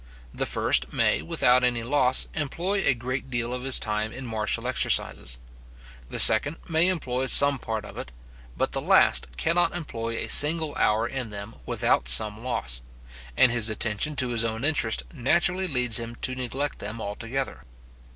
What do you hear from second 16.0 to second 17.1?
to neglect them